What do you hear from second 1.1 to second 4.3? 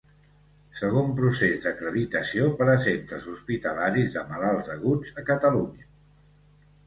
procés d'acreditació per a centres hospitalaris de